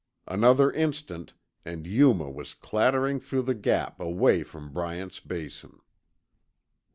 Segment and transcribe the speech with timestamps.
[0.27, 5.77] Another instant, and Yuma was clattering through the Gap away from Bryant's Basin.